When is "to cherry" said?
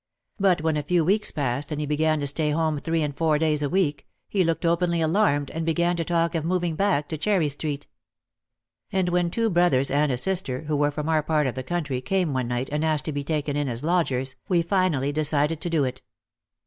7.09-7.49